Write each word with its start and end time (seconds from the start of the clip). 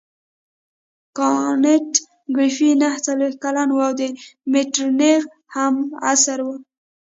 کانت 1.17 1.87
ګریفي 2.35 2.69
نهه 2.81 2.99
څلوېښت 3.05 3.37
کلن 3.43 3.69
وو 3.71 3.81
او 3.87 3.93
د 3.99 4.01
مټرنیخ 4.51 5.21
همعصره 5.55 6.43
وو. 6.47 6.55